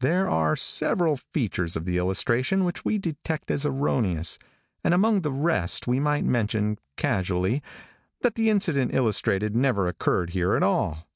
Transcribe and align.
There 0.00 0.26
are 0.30 0.56
several 0.56 1.18
features 1.34 1.76
of 1.76 1.84
the 1.84 1.98
illustration 1.98 2.64
which 2.64 2.82
we 2.86 2.96
detect 2.96 3.50
as 3.50 3.66
erroneous, 3.66 4.38
and 4.82 4.94
among 4.94 5.20
the 5.20 5.30
rest 5.30 5.86
we 5.86 6.00
might 6.00 6.24
mention, 6.24 6.78
casually, 6.96 7.62
that 8.22 8.36
the 8.36 8.48
incident 8.48 8.94
illustrated 8.94 9.54
never 9.54 9.86
occurred 9.86 10.30
here 10.30 10.54
at 10.56 10.62
all. 10.62 11.06